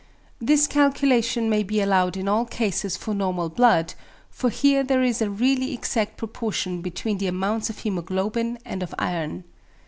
This 0.39 0.65
calculation 0.65 1.47
may 1.47 1.61
be 1.61 1.79
allowed 1.79 2.17
in 2.17 2.27
all 2.27 2.45
cases 2.45 2.97
for 2.97 3.13
normal 3.13 3.49
blood, 3.49 3.93
for 4.31 4.49
here 4.49 4.83
there 4.83 5.03
is 5.03 5.21
a 5.21 5.29
really 5.29 5.75
exact 5.75 6.17
proportion 6.17 6.81
between 6.81 7.19
the 7.19 7.27
amounts 7.27 7.69
of 7.69 7.77
hæmoglobin 7.83 8.57
and 8.65 8.81
of 8.81 8.95
iron. 8.97 9.43